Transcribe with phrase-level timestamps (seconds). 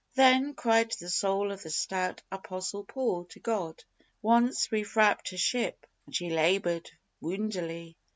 [0.15, 3.83] Then cried the soul of the stout Apostle Paul to God:
[4.23, 6.89] "Once we frapped a ship, and she laboured
[7.21, 7.95] woundily.